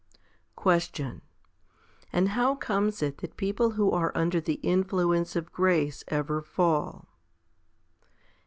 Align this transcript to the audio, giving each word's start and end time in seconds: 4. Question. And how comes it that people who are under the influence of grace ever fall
4. 0.55 0.63
Question. 0.63 1.21
And 2.11 2.29
how 2.29 2.55
comes 2.55 3.03
it 3.03 3.19
that 3.19 3.37
people 3.37 3.73
who 3.73 3.91
are 3.91 4.11
under 4.15 4.41
the 4.41 4.55
influence 4.63 5.35
of 5.35 5.51
grace 5.53 6.03
ever 6.07 6.41
fall 6.41 7.07